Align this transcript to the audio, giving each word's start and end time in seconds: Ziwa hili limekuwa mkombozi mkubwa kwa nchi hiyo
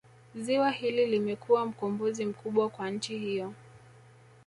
Ziwa 0.35 0.71
hili 0.71 1.05
limekuwa 1.05 1.65
mkombozi 1.65 2.25
mkubwa 2.25 2.69
kwa 2.69 2.89
nchi 2.91 3.17
hiyo 3.17 3.53